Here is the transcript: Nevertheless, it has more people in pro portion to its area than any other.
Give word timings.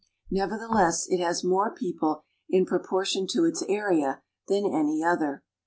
Nevertheless, 0.31 1.05
it 1.09 1.19
has 1.19 1.43
more 1.43 1.69
people 1.71 2.23
in 2.49 2.65
pro 2.65 2.79
portion 2.79 3.27
to 3.33 3.43
its 3.45 3.61
area 3.69 4.23
than 4.47 4.65
any 4.65 5.03
other. 5.03 5.43